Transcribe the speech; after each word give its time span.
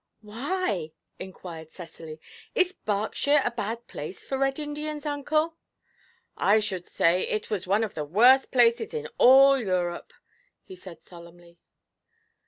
'Why?' 0.21 0.93
inquired 1.19 1.69
Cecily. 1.69 2.19
'Is 2.55 2.73
Berkshire 2.73 3.43
a 3.45 3.51
bad 3.51 3.85
place 3.85 4.25
for 4.25 4.39
Red 4.39 4.57
Indians, 4.57 5.05
uncle?' 5.05 5.57
'I 6.37 6.57
should 6.59 6.87
say 6.87 7.27
it 7.27 7.51
was 7.51 7.67
one 7.67 7.83
of 7.83 7.93
the 7.93 8.03
worst 8.03 8.51
places 8.51 8.95
in 8.95 9.07
all 9.19 9.59
Europe!' 9.59 10.13
he 10.63 10.75
said 10.75 11.03
solemnly. 11.03 11.59